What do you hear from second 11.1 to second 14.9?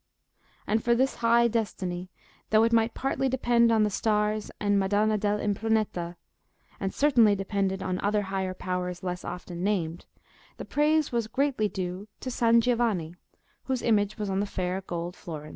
was greatly due to San Giovanni, whose image was on the fair